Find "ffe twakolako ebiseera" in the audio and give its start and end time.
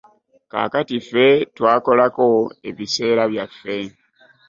1.03-3.23